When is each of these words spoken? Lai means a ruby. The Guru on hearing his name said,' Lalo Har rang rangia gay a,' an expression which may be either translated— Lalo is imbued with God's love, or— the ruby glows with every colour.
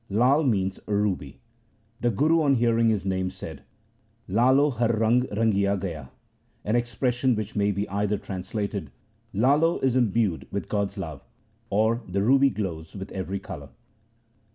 Lai 0.09 0.41
means 0.41 0.79
a 0.87 0.95
ruby. 0.95 1.41
The 1.99 2.09
Guru 2.09 2.41
on 2.41 2.55
hearing 2.55 2.89
his 2.89 3.05
name 3.05 3.29
said,' 3.29 3.61
Lalo 4.27 4.71
Har 4.71 4.89
rang 4.93 5.27
rangia 5.27 5.77
gay 5.79 5.93
a,' 5.93 6.09
an 6.65 6.75
expression 6.75 7.35
which 7.35 7.55
may 7.55 7.71
be 7.71 7.87
either 7.87 8.17
translated— 8.17 8.89
Lalo 9.45 9.77
is 9.81 9.95
imbued 9.95 10.47
with 10.49 10.69
God's 10.69 10.97
love, 10.97 11.23
or— 11.69 12.01
the 12.09 12.23
ruby 12.23 12.49
glows 12.49 12.95
with 12.95 13.11
every 13.11 13.37
colour. 13.37 13.69